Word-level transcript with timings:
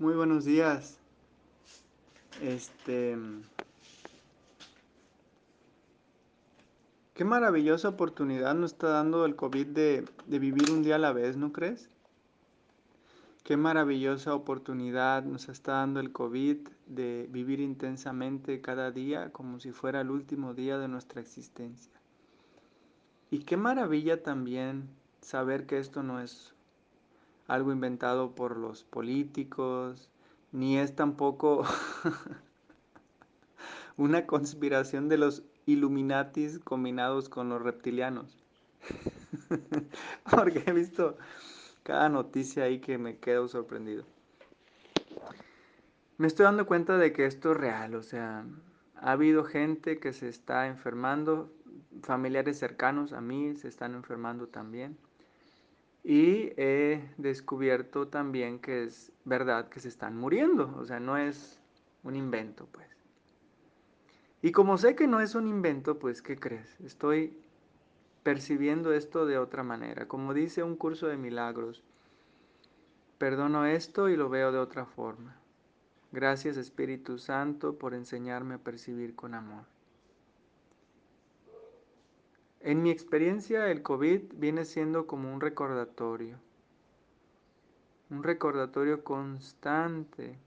Muy 0.00 0.14
buenos 0.14 0.44
días. 0.44 0.96
Este. 2.40 3.18
Qué 7.14 7.24
maravillosa 7.24 7.88
oportunidad 7.88 8.54
nos 8.54 8.74
está 8.74 8.90
dando 8.90 9.24
el 9.24 9.34
COVID 9.34 9.66
de, 9.66 10.04
de, 10.26 10.38
vivir 10.38 10.70
un 10.70 10.84
día 10.84 10.94
a 10.94 10.98
la 10.98 11.12
vez, 11.12 11.36
¿no 11.36 11.52
crees? 11.52 11.90
Qué 13.42 13.56
maravillosa 13.56 14.36
oportunidad 14.36 15.24
nos 15.24 15.48
está 15.48 15.72
dando 15.72 15.98
el 15.98 16.12
COVID 16.12 16.68
de 16.86 17.26
vivir 17.32 17.58
intensamente 17.58 18.60
cada 18.60 18.92
día 18.92 19.32
como 19.32 19.58
si 19.58 19.72
fuera 19.72 20.02
el 20.02 20.12
último 20.12 20.54
día 20.54 20.78
de 20.78 20.86
nuestra 20.86 21.20
existencia. 21.20 21.92
Y 23.32 23.40
qué 23.40 23.56
maravilla 23.56 24.22
también 24.22 24.88
saber 25.22 25.66
que 25.66 25.78
esto 25.78 26.04
no 26.04 26.20
es 26.20 26.54
algo 27.48 27.72
inventado 27.72 28.34
por 28.34 28.56
los 28.56 28.84
políticos, 28.84 30.08
ni 30.52 30.78
es 30.78 30.94
tampoco 30.94 31.64
una 33.96 34.26
conspiración 34.26 35.08
de 35.08 35.18
los 35.18 35.42
Illuminatis 35.66 36.60
combinados 36.60 37.28
con 37.28 37.48
los 37.48 37.60
reptilianos. 37.60 38.38
Porque 40.30 40.62
he 40.66 40.72
visto 40.72 41.18
cada 41.82 42.08
noticia 42.08 42.64
ahí 42.64 42.80
que 42.80 42.96
me 42.96 43.18
quedo 43.18 43.48
sorprendido. 43.48 44.04
Me 46.16 46.26
estoy 46.26 46.44
dando 46.44 46.66
cuenta 46.66 46.98
de 46.98 47.12
que 47.12 47.26
esto 47.26 47.52
es 47.52 47.56
real, 47.56 47.94
o 47.94 48.02
sea, 48.02 48.44
ha 48.96 49.12
habido 49.12 49.44
gente 49.44 49.98
que 49.98 50.12
se 50.12 50.28
está 50.28 50.66
enfermando, 50.66 51.52
familiares 52.02 52.58
cercanos 52.58 53.12
a 53.12 53.20
mí 53.20 53.54
se 53.56 53.68
están 53.68 53.94
enfermando 53.94 54.48
también. 54.48 54.96
Y 56.08 56.54
he 56.56 57.06
descubierto 57.18 58.08
también 58.08 58.60
que 58.60 58.84
es 58.84 59.12
verdad 59.26 59.68
que 59.68 59.78
se 59.78 59.88
están 59.88 60.16
muriendo, 60.16 60.74
o 60.78 60.86
sea, 60.86 61.00
no 61.00 61.18
es 61.18 61.60
un 62.02 62.16
invento, 62.16 62.66
pues. 62.72 62.88
Y 64.40 64.50
como 64.52 64.78
sé 64.78 64.96
que 64.96 65.06
no 65.06 65.20
es 65.20 65.34
un 65.34 65.46
invento, 65.46 65.98
pues, 65.98 66.22
¿qué 66.22 66.38
crees? 66.38 66.80
Estoy 66.80 67.36
percibiendo 68.22 68.94
esto 68.94 69.26
de 69.26 69.36
otra 69.36 69.62
manera. 69.62 70.08
Como 70.08 70.32
dice 70.32 70.62
un 70.62 70.76
curso 70.76 71.08
de 71.08 71.18
milagros, 71.18 71.84
perdono 73.18 73.66
esto 73.66 74.08
y 74.08 74.16
lo 74.16 74.30
veo 74.30 74.50
de 74.50 74.60
otra 74.60 74.86
forma. 74.86 75.36
Gracias 76.10 76.56
Espíritu 76.56 77.18
Santo 77.18 77.76
por 77.76 77.92
enseñarme 77.92 78.54
a 78.54 78.64
percibir 78.64 79.14
con 79.14 79.34
amor. 79.34 79.66
En 82.68 82.82
mi 82.82 82.90
experiencia, 82.90 83.70
el 83.70 83.80
COVID 83.80 84.34
viene 84.34 84.66
siendo 84.66 85.06
como 85.06 85.32
un 85.32 85.40
recordatorio, 85.40 86.38
un 88.10 88.22
recordatorio 88.22 89.04
constante 89.04 90.38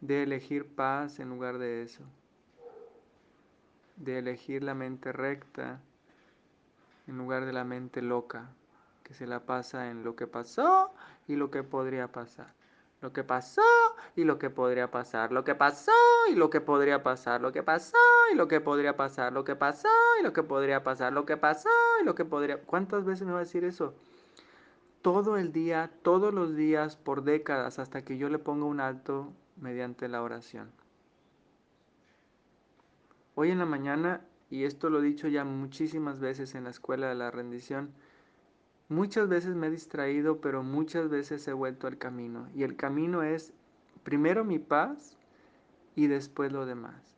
de 0.00 0.22
elegir 0.22 0.64
paz 0.64 1.18
en 1.18 1.28
lugar 1.28 1.58
de 1.58 1.82
eso, 1.82 2.04
de 3.96 4.20
elegir 4.20 4.62
la 4.62 4.74
mente 4.74 5.10
recta 5.10 5.80
en 7.08 7.18
lugar 7.18 7.46
de 7.46 7.52
la 7.52 7.64
mente 7.64 8.00
loca, 8.00 8.52
que 9.02 9.12
se 9.12 9.26
la 9.26 9.40
pasa 9.40 9.90
en 9.90 10.04
lo 10.04 10.14
que 10.14 10.28
pasó 10.28 10.94
y 11.26 11.34
lo 11.34 11.50
que 11.50 11.64
podría 11.64 12.12
pasar. 12.12 12.54
Lo 13.02 13.12
que 13.12 13.24
pasó 13.24 13.62
y 14.14 14.22
lo 14.22 14.38
que 14.38 14.48
podría 14.48 14.92
pasar. 14.92 15.32
Lo 15.32 15.42
que 15.42 15.56
pasó 15.56 15.90
y 16.30 16.36
lo 16.36 16.50
que 16.50 16.60
podría 16.60 17.02
pasar. 17.02 17.40
Lo 17.40 17.52
que 17.52 17.64
pasó 17.64 17.98
y 18.32 18.36
lo 18.36 18.46
que 18.46 18.60
podría 18.60 18.96
pasar. 18.96 19.32
Lo 19.32 19.44
que 19.44 19.56
pasó 19.56 19.88
y 20.20 20.22
lo 20.22 20.32
que 20.32 20.44
podría 20.44 20.84
pasar. 20.84 21.12
Lo 21.12 21.26
que 21.26 21.36
pasó 21.36 21.68
y 22.00 22.04
lo 22.04 22.14
que 22.14 22.24
podría... 22.24 22.62
¿Cuántas 22.62 23.04
veces 23.04 23.26
me 23.26 23.32
va 23.32 23.38
a 23.38 23.42
decir 23.42 23.64
eso? 23.64 23.94
Todo 25.02 25.36
el 25.36 25.52
día, 25.52 25.90
todos 26.02 26.32
los 26.32 26.54
días, 26.54 26.94
por 26.94 27.24
décadas, 27.24 27.80
hasta 27.80 28.04
que 28.04 28.18
yo 28.18 28.28
le 28.28 28.38
ponga 28.38 28.66
un 28.66 28.78
alto 28.78 29.32
mediante 29.56 30.06
la 30.06 30.22
oración. 30.22 30.70
Hoy 33.34 33.50
en 33.50 33.58
la 33.58 33.66
mañana, 33.66 34.20
y 34.48 34.62
esto 34.62 34.90
lo 34.90 35.00
he 35.00 35.02
dicho 35.02 35.26
ya 35.26 35.42
muchísimas 35.42 36.20
veces 36.20 36.54
en 36.54 36.64
la 36.64 36.70
escuela 36.70 37.08
de 37.08 37.16
la 37.16 37.32
rendición, 37.32 37.92
Muchas 38.92 39.26
veces 39.26 39.54
me 39.54 39.68
he 39.68 39.70
distraído, 39.70 40.42
pero 40.42 40.62
muchas 40.62 41.08
veces 41.08 41.48
he 41.48 41.54
vuelto 41.54 41.86
al 41.86 41.96
camino. 41.96 42.50
Y 42.54 42.62
el 42.62 42.76
camino 42.76 43.22
es 43.22 43.54
primero 44.02 44.44
mi 44.44 44.58
paz 44.58 45.16
y 45.96 46.08
después 46.08 46.52
lo 46.52 46.66
demás. 46.66 47.16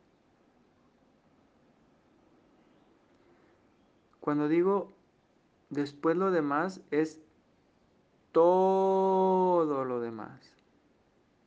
Cuando 4.21 4.47
digo 4.47 4.93
después 5.69 6.15
lo 6.15 6.31
demás 6.31 6.79
es 6.91 7.19
todo 8.31 9.83
lo 9.83 9.99
demás. 9.99 10.53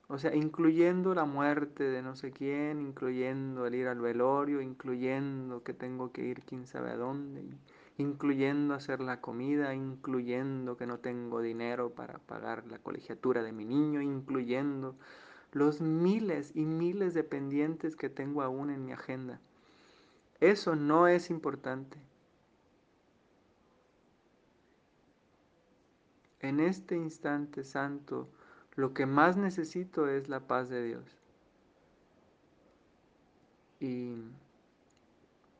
O 0.08 0.18
sea, 0.18 0.34
incluyendo 0.34 1.14
la 1.14 1.24
muerte 1.24 1.84
de 1.84 2.02
no 2.02 2.16
sé 2.16 2.32
quién, 2.32 2.82
incluyendo 2.82 3.66
el 3.66 3.74
ir 3.74 3.88
al 3.88 4.00
velorio, 4.00 4.60
incluyendo 4.60 5.62
que 5.62 5.72
tengo 5.72 6.12
que 6.12 6.26
ir 6.26 6.42
quién 6.42 6.66
sabe 6.66 6.90
a 6.90 6.96
dónde 6.98 7.44
incluyendo 7.98 8.74
hacer 8.74 9.00
la 9.00 9.20
comida, 9.20 9.74
incluyendo 9.74 10.76
que 10.76 10.86
no 10.86 10.98
tengo 10.98 11.42
dinero 11.42 11.90
para 11.90 12.18
pagar 12.18 12.64
la 12.68 12.78
colegiatura 12.78 13.42
de 13.42 13.52
mi 13.52 13.64
niño, 13.64 14.00
incluyendo 14.00 14.94
los 15.52 15.80
miles 15.80 16.52
y 16.54 16.64
miles 16.64 17.12
de 17.12 17.24
pendientes 17.24 17.96
que 17.96 18.08
tengo 18.08 18.42
aún 18.42 18.70
en 18.70 18.84
mi 18.84 18.92
agenda. 18.92 19.40
Eso 20.40 20.76
no 20.76 21.08
es 21.08 21.28
importante. 21.28 21.98
En 26.40 26.60
este 26.60 26.94
instante 26.96 27.64
santo, 27.64 28.28
lo 28.76 28.94
que 28.94 29.06
más 29.06 29.36
necesito 29.36 30.08
es 30.08 30.28
la 30.28 30.46
paz 30.46 30.68
de 30.68 30.84
Dios. 30.84 31.04
Y 33.80 34.22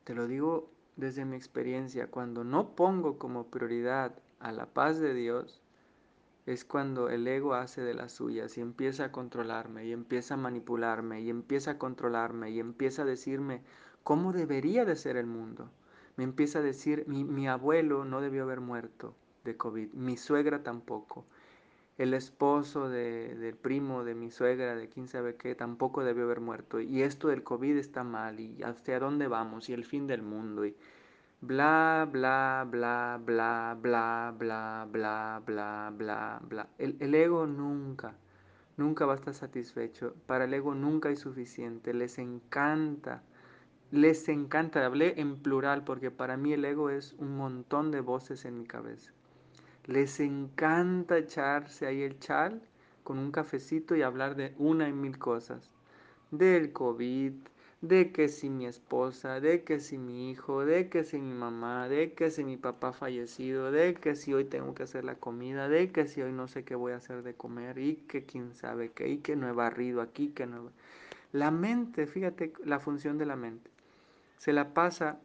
te 0.04 0.14
lo 0.14 0.28
digo 0.28 0.70
desde 0.98 1.24
mi 1.24 1.36
experiencia, 1.36 2.10
cuando 2.10 2.42
no 2.42 2.74
pongo 2.74 3.18
como 3.18 3.46
prioridad 3.46 4.18
a 4.40 4.50
la 4.50 4.66
paz 4.66 4.98
de 4.98 5.14
Dios, 5.14 5.62
es 6.44 6.64
cuando 6.64 7.08
el 7.08 7.28
ego 7.28 7.54
hace 7.54 7.82
de 7.82 7.94
las 7.94 8.12
suyas 8.12 8.58
y 8.58 8.62
empieza 8.62 9.04
a 9.04 9.12
controlarme 9.12 9.86
y 9.86 9.92
empieza 9.92 10.34
a 10.34 10.38
manipularme 10.38 11.20
y 11.20 11.30
empieza 11.30 11.72
a 11.72 11.78
controlarme 11.78 12.50
y 12.50 12.58
empieza 12.58 13.02
a 13.02 13.04
decirme 13.04 13.62
cómo 14.02 14.32
debería 14.32 14.84
de 14.84 14.96
ser 14.96 15.16
el 15.16 15.26
mundo. 15.26 15.70
Me 16.16 16.24
empieza 16.24 16.58
a 16.58 16.62
decir, 16.62 17.04
mi, 17.06 17.22
mi 17.22 17.46
abuelo 17.46 18.04
no 18.04 18.20
debió 18.20 18.42
haber 18.42 18.60
muerto 18.60 19.14
de 19.44 19.56
COVID, 19.56 19.92
mi 19.92 20.16
suegra 20.16 20.64
tampoco, 20.64 21.26
el 21.98 22.14
esposo 22.14 22.88
de, 22.88 23.34
del 23.34 23.56
primo 23.56 24.04
de 24.04 24.14
mi 24.14 24.30
suegra, 24.30 24.76
de 24.76 24.88
quién 24.88 25.08
sabe 25.08 25.36
qué, 25.36 25.54
tampoco 25.56 26.04
debió 26.04 26.24
haber 26.24 26.40
muerto. 26.40 26.80
Y 26.80 27.02
esto 27.02 27.28
del 27.28 27.42
COVID 27.42 27.76
está 27.76 28.04
mal, 28.04 28.38
y 28.40 28.62
hacia 28.62 29.00
dónde 29.00 29.26
vamos, 29.26 29.68
y 29.68 29.72
el 29.72 29.84
fin 29.84 30.06
del 30.06 30.22
mundo, 30.22 30.64
y 30.64 30.76
bla, 31.40 32.08
bla, 32.10 32.66
bla, 32.70 33.20
bla, 33.24 33.76
bla, 33.80 34.32
bla, 34.38 34.86
bla, 34.88 35.42
bla, 35.44 35.92
bla, 35.96 36.40
bla. 36.42 36.68
El, 36.78 36.96
el 37.00 37.14
ego 37.16 37.46
nunca, 37.46 38.14
nunca 38.76 39.04
va 39.04 39.14
a 39.14 39.16
estar 39.16 39.34
satisfecho. 39.34 40.14
Para 40.26 40.44
el 40.44 40.54
ego 40.54 40.74
nunca 40.74 41.08
hay 41.08 41.16
suficiente. 41.16 41.94
Les 41.94 42.18
encanta, 42.18 43.22
les 43.90 44.28
encanta. 44.28 44.86
Hablé 44.86 45.20
en 45.20 45.42
plural 45.42 45.84
porque 45.84 46.10
para 46.12 46.36
mí 46.36 46.52
el 46.52 46.64
ego 46.64 46.90
es 46.90 47.14
un 47.18 47.36
montón 47.36 47.90
de 47.90 48.00
voces 48.00 48.44
en 48.44 48.58
mi 48.58 48.66
cabeza. 48.66 49.12
Les 49.88 50.20
encanta 50.20 51.16
echarse 51.16 51.86
ahí 51.86 52.02
el 52.02 52.18
chal 52.20 52.60
con 53.04 53.18
un 53.18 53.32
cafecito 53.32 53.96
y 53.96 54.02
hablar 54.02 54.36
de 54.36 54.54
una 54.58 54.86
y 54.86 54.92
mil 54.92 55.18
cosas. 55.18 55.70
Del 56.30 56.74
COVID, 56.74 57.32
de 57.80 58.12
que 58.12 58.28
si 58.28 58.50
mi 58.50 58.66
esposa, 58.66 59.40
de 59.40 59.64
que 59.64 59.80
si 59.80 59.96
mi 59.96 60.30
hijo, 60.30 60.66
de 60.66 60.90
que 60.90 61.04
si 61.04 61.18
mi 61.18 61.32
mamá, 61.32 61.88
de 61.88 62.12
que 62.12 62.30
si 62.30 62.44
mi 62.44 62.58
papá 62.58 62.92
fallecido, 62.92 63.72
de 63.72 63.94
que 63.94 64.14
si 64.14 64.34
hoy 64.34 64.44
tengo 64.44 64.74
que 64.74 64.82
hacer 64.82 65.06
la 65.06 65.14
comida, 65.14 65.70
de 65.70 65.90
que 65.90 66.06
si 66.06 66.20
hoy 66.20 66.32
no 66.32 66.48
sé 66.48 66.64
qué 66.64 66.74
voy 66.74 66.92
a 66.92 66.96
hacer 66.96 67.22
de 67.22 67.32
comer 67.32 67.78
y 67.78 67.96
que 67.96 68.26
quién 68.26 68.54
sabe 68.54 68.90
qué, 68.90 69.08
y 69.08 69.18
que 69.18 69.36
no 69.36 69.48
he 69.48 69.52
barrido 69.52 70.02
aquí, 70.02 70.28
que 70.28 70.46
no... 70.46 70.70
La 71.32 71.50
mente, 71.50 72.06
fíjate 72.06 72.52
la 72.62 72.78
función 72.78 73.16
de 73.16 73.24
la 73.24 73.36
mente, 73.36 73.70
se 74.36 74.52
la 74.52 74.74
pasa 74.74 75.18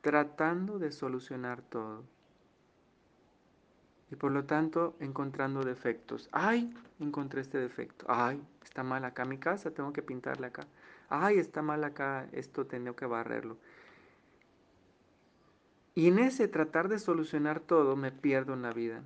tratando 0.00 0.78
de 0.78 0.90
solucionar 0.90 1.60
todo 1.60 2.15
y 4.10 4.16
por 4.16 4.32
lo 4.32 4.44
tanto 4.44 4.94
encontrando 5.00 5.62
defectos. 5.64 6.28
Ay, 6.32 6.72
encontré 7.00 7.40
este 7.40 7.58
defecto. 7.58 8.06
Ay, 8.08 8.40
está 8.62 8.82
mal 8.82 9.04
acá 9.04 9.24
mi 9.24 9.38
casa, 9.38 9.70
tengo 9.70 9.92
que 9.92 10.02
pintarla 10.02 10.48
acá. 10.48 10.66
Ay, 11.08 11.38
está 11.38 11.62
mal 11.62 11.84
acá, 11.84 12.28
esto 12.32 12.66
tengo 12.66 12.94
que 12.94 13.06
barrerlo. 13.06 13.56
Y 15.94 16.08
en 16.08 16.18
ese 16.18 16.46
tratar 16.46 16.88
de 16.88 16.98
solucionar 16.98 17.60
todo 17.60 17.96
me 17.96 18.12
pierdo 18.12 18.54
en 18.54 18.62
la 18.62 18.72
vida. 18.72 19.02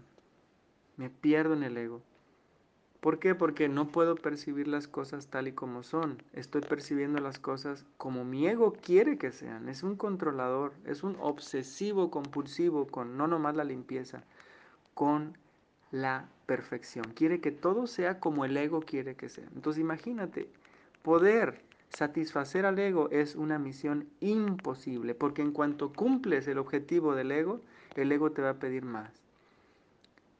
Me 0.97 1.08
pierdo 1.08 1.55
en 1.55 1.62
el 1.62 1.76
ego. 1.76 2.03
¿Por 3.00 3.19
qué? 3.19 3.35
Porque 3.35 3.69
no 3.69 3.88
puedo 3.88 4.14
percibir 4.14 4.69
las 4.69 4.87
cosas 4.87 5.29
tal 5.29 5.49
y 5.49 5.53
como 5.53 5.82
son. 5.82 6.23
Estoy 6.35 6.61
percibiendo 6.61 7.19
las 7.20 7.38
cosas 7.38 7.87
como 7.96 8.26
mi 8.26 8.46
ego 8.46 8.75
quiere 8.75 9.17
que 9.17 9.32
sean. 9.32 9.70
Es 9.70 9.82
un 9.82 9.96
controlador, 9.96 10.75
es 10.85 11.03
un 11.03 11.17
obsesivo 11.20 12.11
compulsivo 12.11 12.87
con 12.88 13.17
no 13.17 13.26
nomás 13.26 13.56
la 13.56 13.64
limpieza, 13.64 14.25
con 14.95 15.37
la 15.91 16.29
perfección, 16.47 17.05
quiere 17.15 17.41
que 17.41 17.51
todo 17.51 17.87
sea 17.87 18.21
como 18.21 18.45
el 18.45 18.57
ego 18.57 18.81
quiere 18.81 19.17
que 19.17 19.29
sea. 19.29 19.49
Entonces 19.55 19.81
imagínate, 19.81 20.49
poder 21.03 21.63
satisfacer 21.91 22.67
al 22.67 22.79
ego 22.79 23.09
es 23.11 23.35
una 23.35 23.59
misión 23.59 24.09
imposible, 24.21 25.15
porque 25.15 25.43
en 25.43 25.53
cuanto 25.53 25.93
cumples 25.93 26.47
el 26.49 26.59
objetivo 26.59 27.15
del 27.15 27.33
ego, 27.33 27.61
el 27.97 28.13
ego 28.13 28.31
te 28.33 28.43
va 28.43 28.51
a 28.51 28.59
pedir 28.59 28.85
más. 28.85 29.13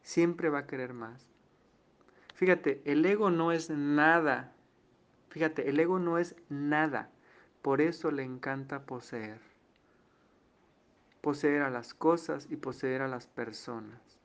Siempre 0.03 0.49
va 0.49 0.61
a 0.61 0.67
querer 0.67 0.95
más. 0.95 1.27
Fíjate, 2.35 2.81
el 2.85 3.05
ego 3.05 3.31
no 3.31 3.53
es 3.53 3.71
nada. 3.71 4.53
Fíjate, 5.29 5.69
el 5.69 5.79
ego 5.79 5.99
no 5.99 6.19
es 6.19 6.35
nada. 6.49 7.11
Por 7.63 7.81
eso 7.81 8.11
le 8.11 8.23
encanta 8.23 8.87
poseer. 8.87 9.41
Poseer 11.21 11.63
a 11.63 11.71
las 11.71 11.93
cosas 11.93 12.47
y 12.51 12.57
poseer 12.57 13.03
a 13.03 13.09
las 13.09 13.27
personas. 13.27 14.20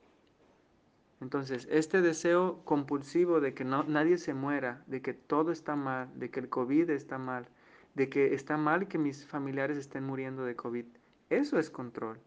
Entonces, 1.20 1.66
este 1.70 2.02
deseo 2.02 2.62
compulsivo 2.64 3.40
de 3.40 3.54
que 3.54 3.64
nadie 3.64 4.18
se 4.18 4.34
muera, 4.34 4.84
de 4.86 5.00
que 5.00 5.14
todo 5.14 5.50
está 5.50 5.74
mal, 5.74 6.10
de 6.18 6.30
que 6.30 6.40
el 6.40 6.50
COVID 6.50 6.90
está 6.90 7.16
mal, 7.16 7.48
de 7.94 8.10
que 8.10 8.34
está 8.34 8.58
mal 8.58 8.86
que 8.86 8.98
mis 8.98 9.26
familiares 9.26 9.78
estén 9.78 10.04
muriendo 10.04 10.44
de 10.44 10.56
COVID, 10.56 10.84
eso 11.30 11.58
es 11.58 11.70
control. 11.70 12.20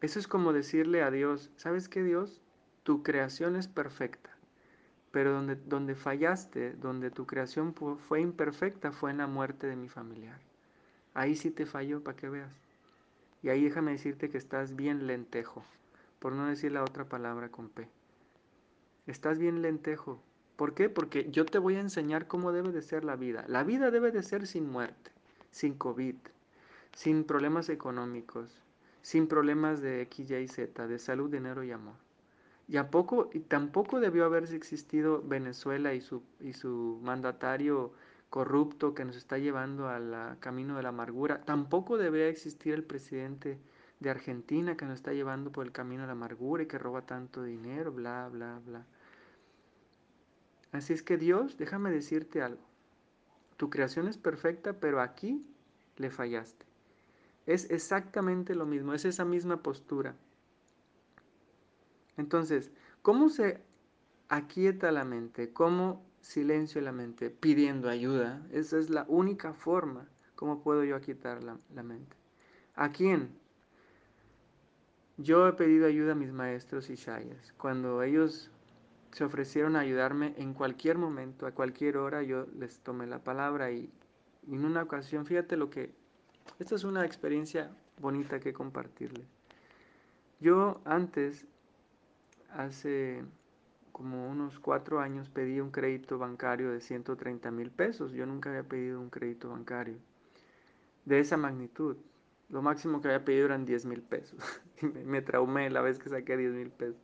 Eso 0.00 0.18
es 0.18 0.26
como 0.26 0.54
decirle 0.54 1.02
a 1.02 1.10
Dios, 1.10 1.50
¿sabes 1.56 1.88
qué 1.90 2.02
Dios? 2.02 2.40
Tu 2.82 3.02
creación 3.02 3.56
es 3.56 3.68
perfecta, 3.68 4.30
pero 5.10 5.32
donde, 5.32 5.56
donde 5.56 5.94
fallaste, 5.94 6.72
donde 6.72 7.10
tu 7.10 7.26
creación 7.26 7.74
fue 7.74 8.22
imperfecta, 8.22 8.90
fue 8.92 9.10
en 9.10 9.18
la 9.18 9.26
muerte 9.26 9.66
de 9.66 9.76
mi 9.76 9.90
familiar. 9.90 10.40
Ahí 11.12 11.36
sí 11.36 11.50
te 11.50 11.66
falló, 11.66 12.02
para 12.02 12.16
que 12.16 12.30
veas. 12.30 12.58
Y 13.42 13.50
ahí 13.50 13.64
déjame 13.64 13.92
decirte 13.92 14.30
que 14.30 14.38
estás 14.38 14.74
bien 14.74 15.06
lentejo 15.06 15.62
por 16.20 16.32
no 16.32 16.46
decir 16.46 16.70
la 16.70 16.84
otra 16.84 17.06
palabra 17.06 17.48
con 17.48 17.68
P. 17.68 17.88
Estás 19.08 19.38
bien 19.38 19.62
lentejo. 19.62 20.22
¿Por 20.54 20.74
qué? 20.74 20.88
Porque 20.88 21.28
yo 21.30 21.46
te 21.46 21.58
voy 21.58 21.76
a 21.76 21.80
enseñar 21.80 22.28
cómo 22.28 22.52
debe 22.52 22.70
de 22.70 22.82
ser 22.82 23.02
la 23.02 23.16
vida. 23.16 23.44
La 23.48 23.64
vida 23.64 23.90
debe 23.90 24.12
de 24.12 24.22
ser 24.22 24.46
sin 24.46 24.70
muerte, 24.70 25.10
sin 25.50 25.74
COVID, 25.74 26.16
sin 26.94 27.24
problemas 27.24 27.70
económicos, 27.70 28.62
sin 29.00 29.26
problemas 29.26 29.80
de 29.80 30.02
X, 30.02 30.30
Y, 30.30 30.48
Z, 30.48 30.86
de 30.86 30.98
salud, 30.98 31.30
dinero 31.30 31.64
y 31.64 31.72
amor. 31.72 31.96
Y, 32.68 32.76
a 32.76 32.90
poco, 32.90 33.30
y 33.32 33.40
tampoco 33.40 33.98
debió 33.98 34.26
haberse 34.26 34.54
existido 34.54 35.22
Venezuela 35.26 35.94
y 35.94 36.02
su, 36.02 36.22
y 36.38 36.52
su 36.52 37.00
mandatario 37.02 37.92
corrupto 38.28 38.94
que 38.94 39.04
nos 39.04 39.16
está 39.16 39.38
llevando 39.38 39.88
al 39.88 40.38
camino 40.38 40.76
de 40.76 40.82
la 40.82 40.90
amargura. 40.90 41.40
Tampoco 41.40 41.96
debía 41.96 42.28
existir 42.28 42.74
el 42.74 42.84
presidente 42.84 43.58
de 44.00 44.10
Argentina 44.10 44.76
que 44.76 44.86
nos 44.86 44.96
está 44.96 45.12
llevando 45.12 45.52
por 45.52 45.66
el 45.66 45.72
camino 45.72 46.02
de 46.02 46.08
la 46.08 46.12
amargura 46.12 46.62
y 46.62 46.66
que 46.66 46.78
roba 46.78 47.02
tanto 47.02 47.42
dinero, 47.42 47.92
bla, 47.92 48.28
bla, 48.28 48.60
bla. 48.64 48.86
Así 50.72 50.92
es 50.92 51.02
que 51.02 51.18
Dios, 51.18 51.56
déjame 51.58 51.90
decirte 51.90 52.42
algo. 52.42 52.62
Tu 53.56 53.68
creación 53.68 54.08
es 54.08 54.16
perfecta, 54.16 54.72
pero 54.80 55.00
aquí 55.00 55.44
le 55.96 56.10
fallaste. 56.10 56.64
Es 57.46 57.70
exactamente 57.70 58.54
lo 58.54 58.64
mismo, 58.64 58.94
es 58.94 59.04
esa 59.04 59.24
misma 59.24 59.62
postura. 59.62 60.14
Entonces, 62.16 62.70
¿cómo 63.02 63.28
se 63.28 63.60
aquieta 64.28 64.92
la 64.92 65.04
mente? 65.04 65.52
¿Cómo 65.52 66.06
silencio 66.20 66.80
la 66.80 66.92
mente? 66.92 67.30
Pidiendo 67.30 67.88
ayuda. 67.88 68.46
Esa 68.50 68.78
es 68.78 68.88
la 68.88 69.04
única 69.08 69.52
forma. 69.52 70.08
¿Cómo 70.36 70.62
puedo 70.62 70.84
yo 70.84 70.96
aquietar 70.96 71.42
la, 71.42 71.58
la 71.74 71.82
mente? 71.82 72.16
¿A 72.76 72.92
quién? 72.92 73.39
Yo 75.22 75.46
he 75.46 75.52
pedido 75.52 75.86
ayuda 75.86 76.12
a 76.12 76.14
mis 76.14 76.32
maestros 76.32 76.88
y 76.88 76.94
shayas. 76.94 77.52
Cuando 77.58 78.02
ellos 78.02 78.50
se 79.12 79.22
ofrecieron 79.22 79.76
a 79.76 79.80
ayudarme 79.80 80.32
en 80.38 80.54
cualquier 80.54 80.96
momento, 80.96 81.46
a 81.46 81.52
cualquier 81.52 81.98
hora, 81.98 82.22
yo 82.22 82.46
les 82.58 82.78
tomé 82.78 83.06
la 83.06 83.18
palabra 83.18 83.70
y, 83.70 83.92
en 84.50 84.64
una 84.64 84.82
ocasión, 84.82 85.26
fíjate 85.26 85.58
lo 85.58 85.68
que... 85.68 85.92
Esta 86.58 86.74
es 86.74 86.84
una 86.84 87.04
experiencia 87.04 87.70
bonita 88.00 88.40
que 88.40 88.54
compartirles. 88.54 89.26
Yo 90.40 90.80
antes, 90.86 91.46
hace 92.52 93.22
como 93.92 94.26
unos 94.26 94.58
cuatro 94.58 95.00
años, 95.00 95.28
pedí 95.28 95.60
un 95.60 95.70
crédito 95.70 96.16
bancario 96.16 96.70
de 96.70 96.80
130 96.80 97.50
mil 97.50 97.70
pesos. 97.70 98.12
Yo 98.12 98.24
nunca 98.24 98.48
había 98.48 98.62
pedido 98.62 98.98
un 98.98 99.10
crédito 99.10 99.50
bancario 99.50 99.98
de 101.04 101.20
esa 101.20 101.36
magnitud. 101.36 101.98
Lo 102.50 102.62
máximo 102.62 103.00
que 103.00 103.08
había 103.08 103.24
pedido 103.24 103.46
eran 103.46 103.64
10 103.64 103.86
mil 103.86 104.02
pesos. 104.02 104.38
me, 105.04 105.22
traumé 105.22 105.70
la 105.70 105.80
vez 105.80 105.98
que 105.98 106.08
saqué 106.08 106.36
10 106.36 106.52
mil 106.52 106.70
pesos. 106.70 107.00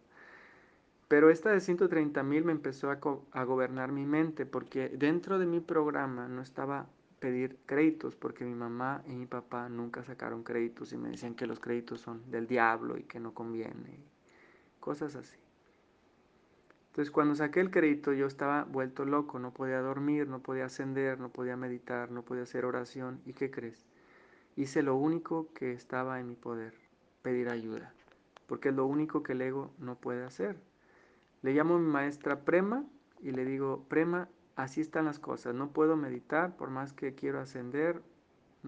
Pero 1.09 1.31
esta 1.31 1.51
de 1.51 1.61
130 1.61 2.23
mil 2.25 2.45
me 2.45 2.53
empezó 2.53 2.91
a, 2.91 2.99
a, 3.33 3.45
gobernar 3.45 3.93
mi 3.93 4.07
mente 4.07 4.45
porque 4.45 4.89
dentro 4.89 5.39
de 5.39 5.47
mi 5.47 5.61
programa 5.61 6.27
no 6.27 6.43
estaba 6.43 6.89
pedir 7.21 7.59
créditos 7.65 8.17
porque 8.17 8.45
mi 8.45 8.55
mamá 8.55 9.03
y 9.07 9.13
mi 9.13 9.27
papá 9.27 9.69
nunca 9.69 10.03
sacaron 10.03 10.43
créditos 10.43 10.93
y 10.93 10.97
me 10.97 11.11
decían 11.11 11.35
que 11.35 11.47
los 11.47 11.61
créditos 11.61 12.01
son 12.01 12.29
del 12.31 12.47
diablo 12.47 12.99
y 12.99 13.05
que 13.05 13.21
no 13.21 13.33
conviene. 13.33 14.01
Cosas 14.81 15.15
así. 15.15 15.37
Entonces 16.89 17.13
cuando 17.13 17.35
saqué 17.35 17.61
el 17.61 17.71
crédito 17.71 18.13
yo 18.13 18.27
estaba 18.27 18.65
vuelto 18.65 19.05
loco, 19.05 19.39
no 19.39 19.53
podía 19.53 19.81
dormir, 19.81 20.29
no 20.29 20.41
podía 20.41 20.65
ascender, 20.65 21.21
no 21.21 21.29
podía 21.29 21.57
meditar, 21.57 22.11
no 22.11 22.23
podía 22.23 22.45
hacer 22.45 22.65
oración. 22.65 23.21
¿Y 23.27 23.33
qué 23.33 23.51
crees? 23.51 23.87
Hice 24.57 24.83
lo 24.83 24.97
único 24.97 25.53
que 25.53 25.73
estaba 25.73 26.19
en 26.19 26.29
mi 26.29 26.35
poder, 26.35 26.75
pedir 27.23 27.51
ayuda, 27.51 27.93
porque 28.47 28.71
es 28.71 28.75
lo 28.75 28.87
único 28.87 29.23
que 29.23 29.33
el 29.33 29.43
ego 29.43 29.71
no 29.79 29.97
puede 29.97 30.25
hacer. 30.25 30.57
Le 31.43 31.53
llamo 31.53 31.77
a 31.77 31.79
mi 31.79 31.87
maestra 31.87 32.41
Prema 32.41 32.85
y 33.21 33.33
le 33.33 33.45
digo, 33.45 33.85
Prema, 33.89 34.29
así 34.57 34.81
están 34.81 35.05
las 35.05 35.19
cosas, 35.19 35.55
no 35.55 35.69
puedo 35.69 35.97
meditar 35.97 36.57
por 36.57 36.71
más 36.71 36.95
que 36.95 37.15
quiero 37.15 37.39
ascender, 37.39 38.03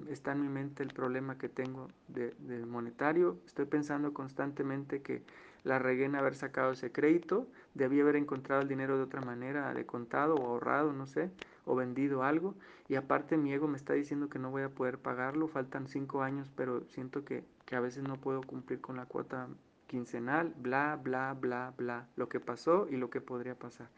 está 0.09 0.33
en 0.33 0.43
mi 0.43 0.49
mente 0.49 0.83
el 0.83 0.93
problema 0.93 1.39
que 1.39 1.49
tengo 1.49 1.89
de, 2.09 2.35
monetario, 2.67 3.39
estoy 3.47 3.65
pensando 3.65 4.13
constantemente 4.13 5.03
que 5.03 5.23
la 5.65 5.79
regué 5.79 6.07
haber 6.17 6.35
sacado 6.35 6.73
ese 6.73 6.93
crédito, 6.93 7.47
debí 7.75 8.01
haber 8.01 8.17
encontrado 8.17 8.63
el 8.63 8.69
dinero 8.69 8.97
de 8.97 9.05
otra 9.05 9.23
manera, 9.23 9.73
de 9.75 9.87
contado 9.87 10.35
o 10.35 10.47
ahorrado, 10.47 10.93
no 10.93 11.07
sé, 11.07 11.31
o 11.69 11.77
vendido 11.77 12.25
algo, 12.25 12.55
y 12.89 12.97
aparte 12.97 13.37
mi 13.37 13.53
ego 13.53 13.69
me 13.69 13.77
está 13.77 13.93
diciendo 13.93 14.29
que 14.29 14.39
no 14.39 14.51
voy 14.51 14.63
a 14.63 14.71
poder 14.71 14.99
pagarlo, 14.99 15.47
faltan 15.49 15.87
cinco 15.87 16.23
años, 16.23 16.51
pero 16.57 16.87
siento 16.89 17.25
que, 17.25 17.45
que 17.67 17.77
a 17.77 17.81
veces 17.81 18.03
no 18.03 18.17
puedo 18.17 18.43
cumplir 18.43 18.81
con 18.81 18.97
la 18.97 19.07
cuota 19.07 19.49
quincenal, 19.87 20.55
bla, 20.59 20.99
bla, 21.03 21.35
bla, 21.35 21.75
bla, 21.77 22.09
lo 22.17 22.29
que 22.29 22.41
pasó 22.41 22.87
y 22.89 22.97
lo 22.97 23.11
que 23.11 23.21
podría 23.21 23.55
pasar. 23.55 23.89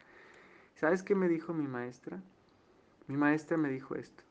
¿Sabes 0.74 1.02
qué 1.02 1.14
me 1.14 1.28
dijo 1.28 1.52
mi 1.52 1.68
maestra? 1.68 2.20
Mi 3.06 3.16
maestra 3.16 3.56
me 3.56 3.70
dijo 3.70 3.94
esto. 3.94 4.24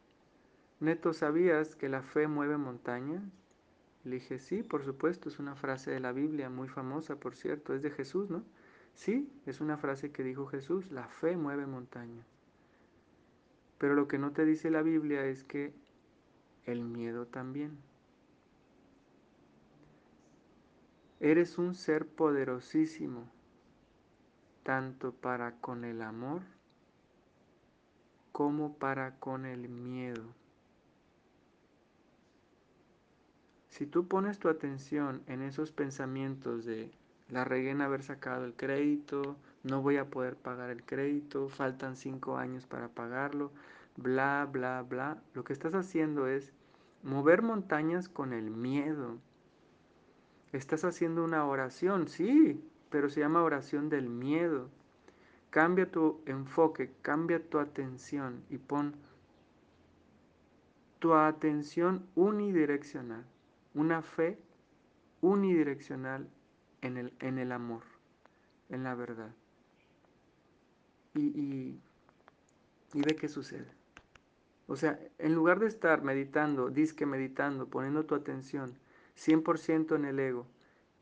Neto, 0.79 1.13
¿sabías 1.13 1.75
que 1.75 1.89
la 1.89 2.01
fe 2.01 2.27
mueve 2.27 2.58
montañas? 2.58 3.22
Le 4.05 4.15
dije, 4.15 4.39
sí, 4.39 4.63
por 4.63 4.84
supuesto, 4.84 5.29
es 5.29 5.39
una 5.39 5.55
frase 5.55 5.91
de 5.91 6.00
la 6.00 6.13
Biblia 6.13 6.50
muy 6.50 6.69
famosa, 6.69 7.17
por 7.17 7.36
cierto, 7.36 7.74
es 7.74 7.81
de 7.81 7.91
Jesús, 7.91 8.29
¿no? 8.29 8.43
Sí, 8.93 9.31
es 9.46 9.60
una 9.62 9.77
frase 9.77 10.12
que 10.12 10.24
dijo 10.24 10.48
Jesús, 10.48 10.89
la 10.89 11.08
fe 11.08 11.36
mueve 11.36 11.65
montañas. 11.65 12.25
Pero 13.79 13.95
lo 13.95 14.07
que 14.07 14.19
no 14.19 14.31
te 14.31 14.45
dice 14.45 14.69
la 14.69 14.83
Biblia 14.83 15.25
es 15.25 15.43
que 15.43 15.74
el 16.65 16.83
miedo 16.83 17.25
también. 17.25 17.77
Eres 21.19 21.57
un 21.57 21.74
ser 21.74 22.05
poderosísimo, 22.05 23.27
tanto 24.63 25.12
para 25.13 25.59
con 25.59 25.83
el 25.83 26.01
amor 26.01 26.43
como 28.31 28.77
para 28.77 29.15
con 29.15 29.45
el 29.45 29.67
miedo. 29.67 30.24
Si 33.69 33.86
tú 33.86 34.07
pones 34.07 34.39
tu 34.39 34.50
atención 34.50 35.24
en 35.27 35.41
esos 35.41 35.71
pensamientos 35.71 36.65
de 36.65 36.91
la 37.29 37.43
regué 37.43 37.71
haber 37.71 38.03
sacado 38.03 38.45
el 38.45 38.53
crédito, 38.53 39.38
no 39.63 39.81
voy 39.81 39.97
a 39.97 40.09
poder 40.09 40.35
pagar 40.35 40.69
el 40.69 40.83
crédito, 40.83 41.49
faltan 41.49 41.95
cinco 41.95 42.37
años 42.37 42.65
para 42.65 42.87
pagarlo, 42.89 43.51
bla, 43.97 44.47
bla, 44.49 44.81
bla, 44.83 45.21
lo 45.33 45.43
que 45.43 45.53
estás 45.53 45.73
haciendo 45.73 46.27
es 46.27 46.51
mover 47.03 47.41
montañas 47.41 48.07
con 48.09 48.33
el 48.33 48.49
miedo. 48.49 49.17
Estás 50.51 50.83
haciendo 50.83 51.23
una 51.23 51.45
oración, 51.45 52.07
sí, 52.07 52.63
pero 52.89 53.09
se 53.09 53.19
llama 53.19 53.43
oración 53.43 53.89
del 53.89 54.09
miedo. 54.09 54.69
Cambia 55.49 55.91
tu 55.91 56.21
enfoque, 56.25 56.91
cambia 57.01 57.43
tu 57.43 57.59
atención 57.59 58.43
y 58.49 58.57
pon 58.57 58.95
tu 60.99 61.13
atención 61.13 62.05
unidireccional, 62.15 63.25
una 63.73 64.01
fe 64.01 64.37
unidireccional 65.21 66.29
en 66.81 66.97
el, 66.97 67.13
en 67.19 67.37
el 67.37 67.51
amor, 67.51 67.83
en 68.69 68.83
la 68.83 68.95
verdad. 68.95 69.31
Y, 71.15 71.79
y, 72.93 73.01
ve 73.01 73.15
qué 73.15 73.27
sucede. 73.27 73.67
O 74.67 74.75
sea, 74.75 74.99
en 75.17 75.33
lugar 75.33 75.59
de 75.59 75.67
estar 75.67 76.03
meditando, 76.03 76.69
disque 76.69 77.05
meditando, 77.05 77.67
poniendo 77.67 78.05
tu 78.05 78.15
atención 78.15 78.73
100% 79.15 79.95
en 79.95 80.05
el 80.05 80.19
ego, 80.19 80.45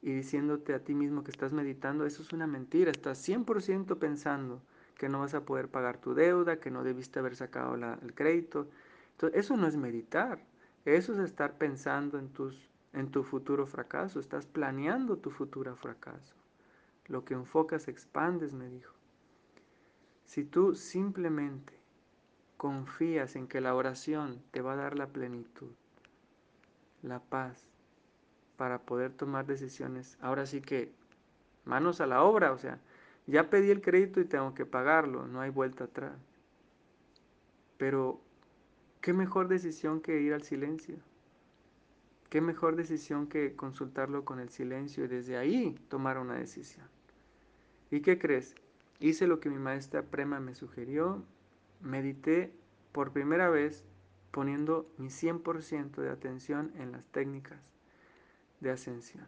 y 0.01 0.13
diciéndote 0.13 0.73
a 0.73 0.79
ti 0.79 0.93
mismo 0.93 1.23
que 1.23 1.31
estás 1.31 1.51
meditando, 1.51 2.05
eso 2.05 2.21
es 2.21 2.31
una 2.31 2.47
mentira. 2.47 2.91
Estás 2.91 3.27
100% 3.27 3.97
pensando 3.97 4.61
que 4.97 5.09
no 5.09 5.19
vas 5.19 5.33
a 5.33 5.43
poder 5.43 5.69
pagar 5.69 5.97
tu 5.97 6.13
deuda, 6.13 6.59
que 6.59 6.71
no 6.71 6.83
debiste 6.83 7.19
haber 7.19 7.35
sacado 7.35 7.75
el 7.75 8.13
crédito. 8.13 8.67
Entonces, 9.11 9.39
eso 9.39 9.57
no 9.57 9.67
es 9.67 9.75
meditar. 9.75 10.39
Eso 10.85 11.13
es 11.13 11.19
estar 11.19 11.57
pensando 11.57 12.19
en, 12.19 12.29
tus, 12.29 12.69
en 12.93 13.11
tu 13.11 13.23
futuro 13.23 13.65
fracaso. 13.65 14.19
Estás 14.19 14.45
planeando 14.45 15.17
tu 15.17 15.31
futuro 15.31 15.75
fracaso. 15.75 16.35
Lo 17.07 17.25
que 17.25 17.33
enfocas 17.33 17.87
expandes, 17.87 18.53
me 18.53 18.69
dijo. 18.69 18.97
Si 20.38 20.44
tú 20.44 20.75
simplemente 20.75 21.74
confías 22.58 23.36
en 23.36 23.48
que 23.48 23.60
la 23.60 23.74
oración 23.74 24.39
te 24.51 24.62
va 24.62 24.74
a 24.74 24.75
dar 24.75 24.96
la 24.96 25.08
plenitud, 25.08 25.72
la 27.01 27.20
paz, 27.20 27.65
para 28.56 28.77
poder 28.84 29.13
tomar 29.13 29.48
decisiones, 29.48 30.15
ahora 30.22 30.46
sí 30.46 30.62
que 30.62 30.91
manos 31.65 32.01
a 32.01 32.06
la 32.06 32.22
obra, 32.22 32.51
o 32.51 32.60
sea, 32.60 32.79
ya 33.25 33.50
pedí 33.50 33.72
el 33.72 33.82
crédito 33.82 34.20
y 34.20 34.25
tengo 34.25 34.53
que 34.53 34.67
pagarlo, 34.67 35.25
no 35.25 35.41
hay 35.41 35.50
vuelta 35.50 35.86
atrás. 35.86 36.20
Pero, 37.79 38.22
¿qué 39.01 39.13
mejor 39.13 39.48
decisión 39.48 40.01
que 40.01 40.22
ir 40.22 40.36
al 40.36 40.44
silencio? 40.44 40.98
¿Qué 42.29 42.41
mejor 42.41 42.75
decisión 42.75 43.25
que 43.25 43.56
consultarlo 43.56 44.24
con 44.24 44.39
el 44.39 44.50
silencio 44.50 45.06
y 45.06 45.08
desde 45.08 45.36
ahí 45.36 45.74
tomar 45.89 46.20
una 46.20 46.36
decisión? 46.36 46.86
¿Y 47.89 48.01
qué 48.01 48.20
crees? 48.20 48.53
Hice 49.00 49.27
lo 49.27 49.39
que 49.39 49.50
mi 49.50 49.60
maestra 49.60 50.04
Prema 50.04 50.39
me 50.39 50.56
sugirió, 50.56 51.24
medité 51.82 52.51
por 52.92 53.12
primera 53.12 53.50
vez 53.50 53.86
poniendo 54.32 54.89
mi 54.98 55.08
100% 55.08 56.01
de 56.01 56.10
atención 56.10 56.72
en 56.75 56.92
las 56.92 57.06
técnicas 57.06 57.60
de 58.60 58.72
ascensión. 58.72 59.27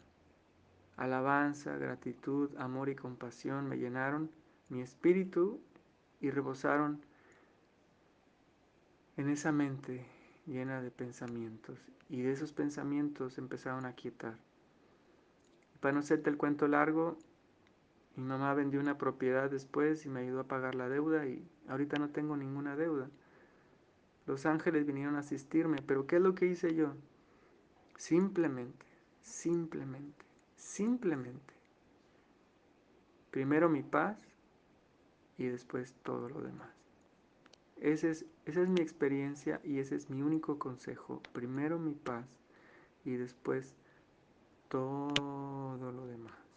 Alabanza, 0.97 1.77
gratitud, 1.77 2.49
amor 2.57 2.89
y 2.89 2.95
compasión 2.95 3.67
me 3.67 3.77
llenaron 3.77 4.31
mi 4.69 4.81
espíritu 4.81 5.61
y 6.19 6.29
rebosaron 6.29 7.01
en 9.17 9.29
esa 9.29 9.51
mente 9.51 10.05
llena 10.45 10.81
de 10.81 10.91
pensamientos. 10.91 11.79
Y 12.09 12.21
de 12.21 12.31
esos 12.31 12.53
pensamientos 12.53 13.37
empezaron 13.37 13.85
a 13.85 13.93
quietar. 13.93 14.35
Para 15.79 15.93
no 15.93 15.99
hacerte 15.99 16.29
el 16.29 16.37
cuento 16.37 16.67
largo, 16.67 17.17
mi 18.19 18.25
mamá 18.25 18.53
vendió 18.53 18.81
una 18.81 18.97
propiedad 18.97 19.49
después 19.49 20.05
y 20.05 20.09
me 20.09 20.19
ayudó 20.19 20.41
a 20.41 20.47
pagar 20.47 20.75
la 20.75 20.89
deuda 20.89 21.25
y 21.25 21.47
ahorita 21.69 21.97
no 21.97 22.09
tengo 22.09 22.35
ninguna 22.35 22.75
deuda. 22.75 23.09
Los 24.25 24.45
ángeles 24.45 24.85
vinieron 24.85 25.15
a 25.15 25.19
asistirme, 25.19 25.81
pero 25.81 26.05
¿qué 26.05 26.17
es 26.17 26.21
lo 26.21 26.35
que 26.35 26.45
hice 26.45 26.75
yo? 26.75 26.93
Simplemente, 27.97 28.85
simplemente, 29.21 30.25
simplemente. 30.57 31.53
Primero 33.31 33.69
mi 33.69 33.83
paz 33.83 34.19
y 35.37 35.45
después 35.45 35.93
todo 36.03 36.27
lo 36.27 36.41
demás. 36.41 36.69
Esa 37.77 38.09
es 38.09 38.25
mi 38.69 38.81
experiencia 38.81 39.61
y 39.63 39.79
ese 39.79 39.95
es 39.95 40.09
mi 40.09 40.21
único 40.21 40.59
consejo. 40.59 41.21
Primero 41.31 41.79
mi 41.79 41.93
paz 41.93 42.25
y 43.05 43.15
después 43.15 43.75
todo 44.67 45.77
lo 45.79 46.05
demás. 46.05 46.48